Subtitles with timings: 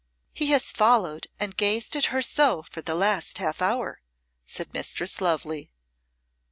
[0.33, 4.01] "He has followed and gazed at her so for the last half hour,"
[4.43, 5.71] said Mistress Lovely.